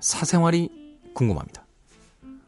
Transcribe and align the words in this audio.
사생활이 0.00 0.70
궁금합니다. 1.12 1.66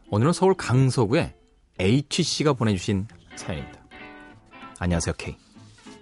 오늘은 0.09 0.33
서울 0.33 0.55
강서구에 0.55 1.35
H씨가 1.79 2.53
보내주신 2.53 3.07
사연입니다. 3.35 3.79
안녕하세요, 4.79 5.13
K. 5.19 5.37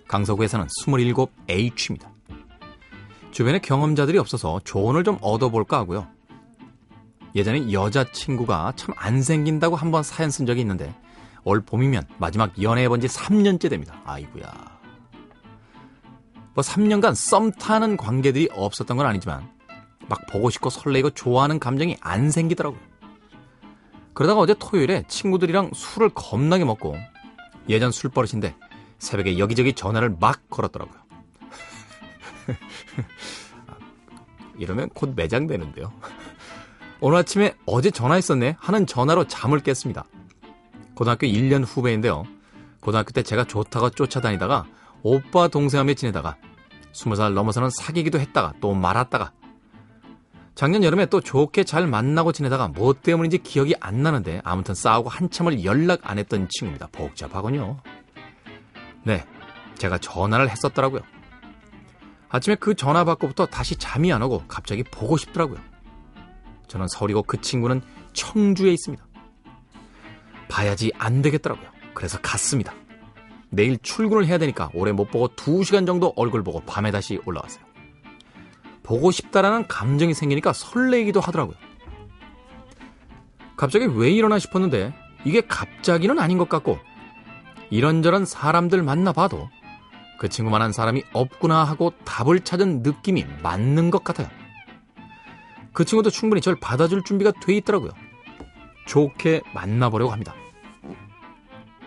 강서구에 0.08 0.48
사는 0.48 0.66
27H입니다. 0.66 2.08
주변에 3.32 3.60
경험자들이 3.60 4.18
없어서 4.18 4.62
조언을 4.64 5.04
좀 5.04 5.18
얻어볼까 5.20 5.78
하고요. 5.80 6.08
예전에 7.36 7.74
여자친구가 7.74 8.72
참 8.78 8.96
안 8.98 9.22
생긴다고 9.22 9.76
한번 9.76 10.04
사연 10.04 10.32
쓴 10.32 10.46
적이 10.46 10.62
있는데 10.62 10.96
올 11.44 11.60
봄이면 11.60 12.08
마지막 12.18 12.62
연애해본 12.62 13.02
지 13.02 13.08
3년째 13.08 13.70
됩니다. 13.70 14.02
아이구야. 14.06 14.80
뭐 16.54 16.64
3년간 16.64 17.14
썸 17.14 17.52
타는 17.52 17.98
관계들이 17.98 18.48
없었던 18.54 18.96
건 18.96 19.06
아니지만 19.06 19.57
막 20.10 20.26
보고 20.28 20.50
싶고 20.50 20.70
설레고 20.70 21.12
좋아하는 21.12 21.60
감정이 21.60 21.98
안 22.02 22.32
생기더라고요. 22.32 22.80
그러다가 24.14 24.42
어제 24.42 24.56
토요일에 24.58 25.04
친구들이랑 25.08 25.72
술을 25.74 26.10
겁나게 26.10 26.66
먹고 26.66 26.96
예전 27.70 27.92
술 27.92 28.10
버릇인데 28.10 28.56
새벽에 28.98 29.38
여기저기 29.38 29.74
전화를 29.74 30.16
막 30.20 30.50
걸었더라고요. 30.50 30.98
이러면 34.58 34.90
곧 34.90 35.14
매장되는데요. 35.16 35.94
오늘 37.00 37.20
아침에 37.20 37.54
어제 37.66 37.92
전화했었네 37.92 38.58
하는 38.60 38.88
전화로 38.88 39.28
잠을 39.28 39.60
깼습니다. 39.60 40.06
고등학교 40.96 41.28
1년 41.28 41.64
후배인데요. 41.64 42.24
고등학교 42.80 43.12
때 43.12 43.22
제가 43.22 43.44
좋다고 43.44 43.92
쫓아다니다가 43.92 44.66
오빠 45.04 45.48
동생하며 45.48 45.94
지내다가 45.94 46.38
20살 46.94 47.34
넘어서는 47.34 47.70
사귀기도 47.70 48.20
했다가 48.20 48.54
또 48.62 48.74
말았다가 48.74 49.32
작년 50.58 50.84
여름에 50.84 51.06
또 51.06 51.22
좋게 51.22 51.66
잘 51.66 51.86
만나고 51.86 52.32
지내다가 52.32 52.68
뭐 52.68 52.92
때문인지 52.92 53.38
기억이 53.44 53.76
안 53.80 54.02
나는데 54.02 54.42
아무튼 54.44 54.74
싸우고 54.74 55.08
한참을 55.08 55.64
연락 55.64 56.00
안 56.10 56.18
했던 56.18 56.48
친구입니다. 56.50 56.88
복잡하군요. 56.92 57.78
네, 59.04 59.24
제가 59.78 60.00
전화를 60.00 60.50
했었더라고요. 60.50 61.02
아침에 62.30 62.56
그 62.56 62.74
전화 62.74 63.04
받고부터 63.04 63.46
다시 63.46 63.76
잠이 63.76 64.12
안 64.12 64.24
오고 64.24 64.46
갑자기 64.48 64.82
보고 64.82 65.16
싶더라고요. 65.16 65.60
저는 66.68 66.88
서울이고 66.88 67.22
그 67.22 67.40
친구는 67.40 67.84
청주에 68.14 68.72
있습니다. 68.72 69.06
봐야지 70.50 70.92
안 70.98 71.22
되겠더라고요. 71.22 71.68
그래서 71.94 72.18
갔습니다. 72.20 72.74
내일 73.52 73.78
출근을 73.78 74.26
해야 74.26 74.40
되니까 74.40 74.72
오래 74.74 74.92
못 74.92 75.12
보고 75.12 75.28
2시간 75.28 75.86
정도 75.86 76.14
얼굴 76.16 76.44
보고 76.44 76.62
밤에 76.62 76.90
다시 76.90 77.20
올라왔어요. 77.28 77.67
보고 78.88 79.12
싶다라는 79.12 79.68
감정이 79.68 80.14
생기니까 80.14 80.54
설레기도 80.54 81.20
하더라고요. 81.20 81.58
갑자기 83.58 83.86
왜 83.86 84.10
이러나 84.10 84.40
싶었는데 84.40 84.94
이게 85.26 85.42
갑자기는 85.42 86.18
아닌 86.18 86.38
것 86.38 86.48
같고 86.48 86.80
이런저런 87.70 88.26
사람들 88.26 88.82
만나봐도 88.84 89.50
그 90.20 90.30
친구만한 90.30 90.72
사람이 90.72 91.04
없구나 91.12 91.66
하고 91.66 91.92
답을 92.06 92.40
찾은 92.40 92.82
느낌이 92.82 93.26
맞는 93.44 93.92
것 93.92 94.06
같아요. 94.06 94.30
그 95.74 95.84
친구도 95.84 96.10
충분히 96.10 96.40
절 96.40 96.56
받아줄 96.56 97.04
준비가 97.04 97.34
돼 97.42 97.56
있더라고요. 97.58 97.92
좋게 98.86 99.42
만나보려고 99.54 100.14
합니다. 100.14 100.34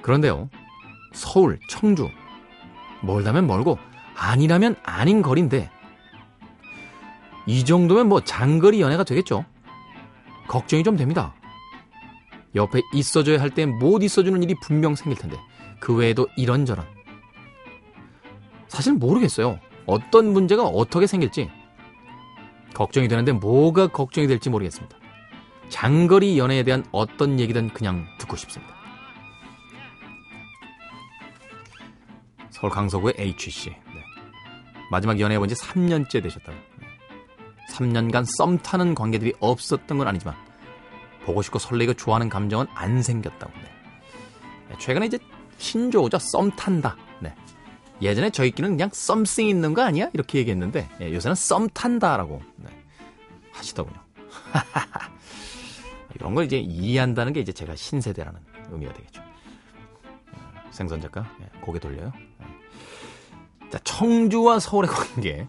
그런데요, 0.02 0.50
서울, 1.14 1.58
청주, 1.70 2.10
멀다면 3.00 3.46
멀고 3.46 3.78
아니라면 4.14 4.76
아닌 4.82 5.22
거리인데 5.22 5.70
이 7.50 7.64
정도면 7.64 8.08
뭐 8.08 8.20
장거리 8.20 8.80
연애가 8.80 9.02
되겠죠. 9.02 9.44
걱정이 10.46 10.84
좀 10.84 10.96
됩니다. 10.96 11.34
옆에 12.54 12.80
있어줘야 12.94 13.40
할 13.40 13.50
때 13.50 13.66
못 13.66 14.02
있어주는 14.04 14.40
일이 14.42 14.54
분명 14.62 14.94
생길 14.94 15.18
텐데 15.18 15.36
그 15.80 15.94
외에도 15.94 16.28
이런저런 16.36 16.86
사실 18.68 18.92
모르겠어요. 18.94 19.58
어떤 19.86 20.32
문제가 20.32 20.62
어떻게 20.62 21.08
생길지 21.08 21.50
걱정이 22.72 23.08
되는데 23.08 23.32
뭐가 23.32 23.88
걱정이 23.88 24.28
될지 24.28 24.48
모르겠습니다. 24.48 24.96
장거리 25.70 26.38
연애에 26.38 26.62
대한 26.62 26.84
어떤 26.92 27.40
얘기든 27.40 27.70
그냥 27.70 28.06
듣고 28.18 28.36
싶습니다. 28.36 28.72
서울 32.50 32.70
강서구의 32.72 33.14
HC. 33.18 33.70
네. 33.70 34.04
마지막 34.90 35.18
연애해본 35.18 35.48
지 35.48 35.54
3년째 35.56 36.22
되셨다고. 36.22 36.69
3년간 37.70 38.24
썸 38.36 38.58
타는 38.58 38.94
관계들이 38.94 39.34
없었던 39.40 39.98
건 39.98 40.08
아니지만 40.08 40.34
보고 41.24 41.42
싶고 41.42 41.58
설레고 41.58 41.94
좋아하는 41.94 42.28
감정은 42.28 42.66
안 42.74 43.02
생겼다고. 43.02 43.52
네. 43.52 43.64
네 44.68 44.76
최근에 44.78 45.06
이제 45.06 45.18
신조어죠. 45.58 46.18
썸 46.18 46.50
탄다. 46.52 46.96
네. 47.20 47.34
예전에 48.02 48.30
저희끼는 48.30 48.70
그냥 48.70 48.90
썸씽 48.92 49.44
있는 49.44 49.74
거 49.74 49.82
아니야? 49.82 50.10
이렇게 50.14 50.38
얘기했는데 50.38 50.88
예, 51.00 51.12
요새는 51.12 51.34
썸 51.34 51.68
탄다라고 51.68 52.42
네, 52.56 52.70
하시더군요. 53.52 53.98
이런 56.14 56.34
걸 56.34 56.46
이제 56.46 56.58
이해한다는 56.58 57.32
게 57.32 57.40
이제 57.40 57.52
제가 57.52 57.76
신세대라는 57.76 58.40
의미가 58.70 58.92
되겠죠. 58.94 59.22
음, 59.22 60.38
생선 60.70 61.00
작가 61.00 61.30
예, 61.42 61.60
고개 61.60 61.78
돌려요. 61.78 62.12
예. 62.42 63.70
자 63.70 63.78
청주와 63.84 64.58
서울의 64.58 64.90
관계. 64.90 65.46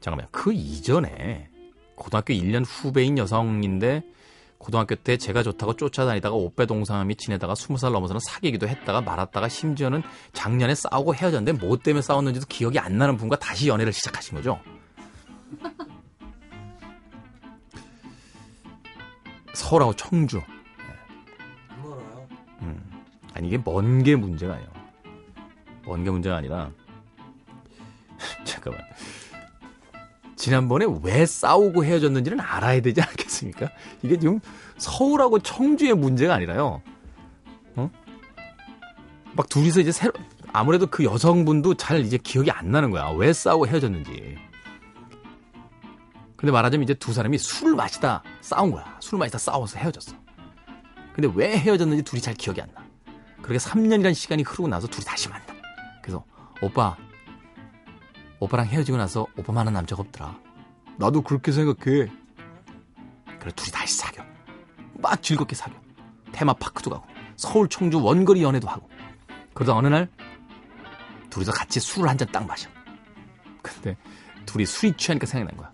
예. 0.00 0.02
잠깐만요. 0.02 0.28
그 0.32 0.52
이전에 0.52 1.48
고등학교 1.94 2.32
1년 2.32 2.64
후배인 2.66 3.18
여성인데 3.18 4.02
고등학교 4.58 4.94
때 4.94 5.16
제가 5.16 5.42
좋다고 5.42 5.76
쫓아다니다가 5.76 6.34
오빠 6.36 6.66
동상이 6.66 7.14
지내다가 7.14 7.54
20살 7.54 7.92
넘어서는 7.92 8.20
사귀기도 8.20 8.68
했다가 8.68 9.00
말았다가 9.00 9.48
심지어는 9.48 10.02
작년에 10.34 10.74
싸우고 10.74 11.14
헤어졌는데 11.14 11.52
뭐 11.64 11.78
때문에 11.78 12.02
싸웠는지도 12.02 12.46
기억이 12.46 12.78
안 12.78 12.98
나는 12.98 13.16
분과 13.16 13.36
다시 13.38 13.68
연애를 13.68 13.92
시작하신 13.92 14.36
거죠. 14.36 14.60
서울하고 19.54 19.94
청주. 19.96 20.40
멀어요. 21.82 22.28
음. 22.62 23.04
아니 23.34 23.48
이게 23.48 23.58
먼 23.64 24.02
게 24.02 24.16
문제가 24.16 24.54
아니에요. 24.54 24.70
먼 25.86 26.04
게 26.04 26.10
문제가 26.10 26.36
아니라 26.36 26.70
잠깐만. 28.44 28.82
지난번에 30.40 30.86
왜 31.02 31.26
싸우고 31.26 31.84
헤어졌는지는 31.84 32.40
알아야 32.40 32.80
되지 32.80 33.02
않겠습니까? 33.02 33.68
이게 34.02 34.18
지금 34.18 34.40
서울하고 34.78 35.38
청주의 35.40 35.92
문제가 35.92 36.34
아니라요. 36.34 36.80
어? 37.76 37.90
막 39.34 39.48
둘이서 39.50 39.80
이제 39.80 39.92
새로 39.92 40.14
아무래도 40.50 40.86
그 40.86 41.04
여성분도 41.04 41.74
잘 41.74 42.00
이제 42.00 42.16
기억이 42.16 42.50
안 42.50 42.70
나는 42.70 42.90
거야. 42.90 43.10
왜 43.10 43.34
싸우고 43.34 43.66
헤어졌는지. 43.66 44.38
근데 46.36 46.50
말하자면 46.52 46.84
이제 46.84 46.94
두 46.94 47.12
사람이 47.12 47.36
술 47.36 47.76
마시다 47.76 48.22
싸운 48.40 48.70
거야. 48.70 48.96
술 48.98 49.18
마시다 49.18 49.36
싸워서 49.36 49.78
헤어졌어. 49.78 50.16
근데 51.14 51.30
왜 51.34 51.58
헤어졌는지 51.58 52.02
둘이 52.02 52.22
잘 52.22 52.32
기억이 52.32 52.62
안 52.62 52.68
나. 52.74 52.82
그렇게 53.42 53.58
3년이라는 53.58 54.14
시간이 54.14 54.42
흐르고 54.44 54.68
나서 54.68 54.86
둘이 54.86 55.04
다시 55.04 55.28
만나. 55.28 55.44
그래서 56.00 56.24
오빠 56.62 56.96
오빠랑 58.40 58.66
헤어지고 58.66 58.96
나서 58.98 59.26
오빠만한 59.36 59.74
남자가 59.74 60.02
없더라. 60.02 60.36
나도 60.96 61.22
그렇게 61.22 61.52
생각해. 61.52 62.10
그래 63.38 63.52
둘이 63.54 63.70
다시 63.72 63.96
사겨. 63.96 64.22
막 64.94 65.22
즐겁게 65.22 65.54
사겨. 65.54 65.74
테마파크도 66.32 66.90
가고 66.90 67.04
서울 67.36 67.68
청주 67.68 68.02
원거리 68.02 68.42
연애도 68.42 68.68
하고. 68.68 68.88
그러다 69.54 69.74
어느 69.76 69.88
날 69.88 70.08
둘이서 71.30 71.52
같이 71.52 71.80
술을 71.80 72.08
한 72.08 72.16
잔 72.18 72.28
딱 72.32 72.46
마셔. 72.46 72.68
근데 73.62 73.96
둘이 74.46 74.64
술이 74.66 74.94
취하니까 74.96 75.26
생각난 75.26 75.56
거야. 75.56 75.70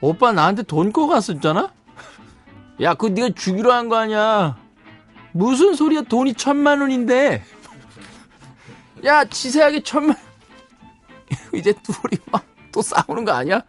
오빠 0.00 0.32
나한테 0.32 0.62
돈 0.64 0.92
꺼 0.92 1.06
갔었잖아? 1.06 1.72
야, 2.80 2.94
그거 2.94 3.08
네가 3.12 3.30
주기로 3.34 3.72
한 3.72 3.88
거 3.88 3.96
아니야. 3.96 4.56
무슨 5.32 5.74
소리야? 5.74 6.02
돈이 6.02 6.34
천만 6.34 6.80
원인데. 6.80 7.42
야, 9.04 9.24
지세하게 9.24 9.82
천만 9.82 10.16
이제 11.54 11.72
둘이 11.72 12.16
막 12.30 12.58
또 12.72 12.82
싸우는 12.82 13.24
거 13.24 13.32
아니야? 13.32 13.60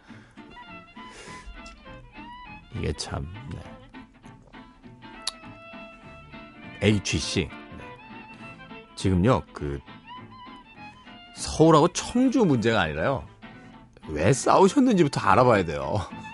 이게 2.76 2.92
참, 2.92 3.26
네. 3.50 3.58
HC. 6.80 7.48
네. 7.48 7.84
지금요, 8.94 9.42
그, 9.52 9.80
서울하고 11.36 11.88
청주 11.88 12.44
문제가 12.44 12.82
아니라요. 12.82 13.26
왜 14.08 14.32
싸우셨는지부터 14.32 15.20
알아봐야 15.20 15.64
돼요. 15.64 16.00